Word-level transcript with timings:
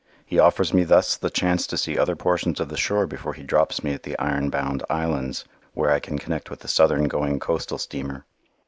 He 0.25 0.39
offers 0.39 0.73
me 0.73 0.83
thus 0.83 1.15
the 1.15 1.29
chance 1.29 1.67
to 1.67 1.77
see 1.77 1.95
other 1.95 2.15
portions 2.15 2.59
of 2.59 2.69
the 2.69 2.75
Shore 2.75 3.05
before 3.05 3.35
he 3.35 3.43
drops 3.43 3.83
me 3.83 3.93
at 3.93 4.01
the 4.01 4.17
Iron 4.17 4.49
Bound 4.49 4.81
Islands, 4.89 5.45
where 5.75 5.91
I 5.91 5.99
can 5.99 6.17
connect 6.17 6.49
with 6.49 6.61
the 6.61 6.67
southern 6.67 7.03
going 7.03 7.39
coastal 7.39 7.77
steamer. 7.77 8.25